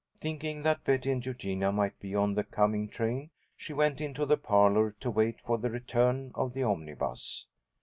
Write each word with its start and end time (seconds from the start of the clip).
Thinking 0.19 0.63
that 0.63 0.83
Betty 0.83 1.11
and 1.11 1.23
Eugenia 1.23 1.71
might 1.71 1.99
be 1.99 2.15
on 2.15 2.33
the 2.33 2.43
coming 2.43 2.89
train, 2.89 3.29
she 3.55 3.71
went 3.71 4.01
into 4.01 4.25
the 4.25 4.35
parlour 4.35 4.95
to 4.99 5.11
wait 5.11 5.39
for 5.45 5.59
the 5.59 5.69
return 5.69 6.31
of 6.33 6.53
the 6.55 6.63
omnibus. 6.63 7.45